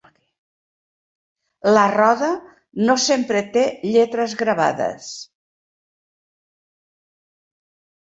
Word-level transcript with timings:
La 1.73 1.81
roda 1.95 2.29
no 2.87 2.95
sempre 3.03 3.43
té 3.57 3.65
lletres 3.97 4.33
gravades. 4.39 5.11